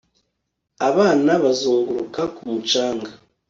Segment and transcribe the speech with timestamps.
[0.89, 3.09] abana bazunguruka ku mucanga